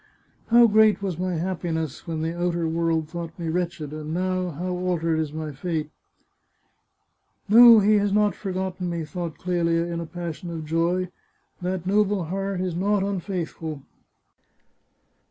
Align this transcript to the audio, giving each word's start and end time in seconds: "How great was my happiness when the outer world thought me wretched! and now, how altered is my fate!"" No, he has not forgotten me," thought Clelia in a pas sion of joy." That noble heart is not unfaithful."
"How 0.47 0.65
great 0.65 1.03
was 1.03 1.19
my 1.19 1.35
happiness 1.35 2.07
when 2.07 2.23
the 2.23 2.35
outer 2.35 2.67
world 2.67 3.07
thought 3.07 3.37
me 3.37 3.49
wretched! 3.49 3.93
and 3.93 4.15
now, 4.15 4.49
how 4.49 4.69
altered 4.73 5.19
is 5.19 5.31
my 5.31 5.51
fate!"" 5.51 5.91
No, 7.47 7.77
he 7.81 7.97
has 7.99 8.11
not 8.11 8.33
forgotten 8.33 8.89
me," 8.89 9.05
thought 9.05 9.37
Clelia 9.37 9.85
in 9.85 9.99
a 9.99 10.07
pas 10.07 10.37
sion 10.37 10.49
of 10.49 10.65
joy." 10.65 11.09
That 11.61 11.85
noble 11.85 12.23
heart 12.23 12.61
is 12.61 12.75
not 12.75 13.03
unfaithful." 13.03 13.83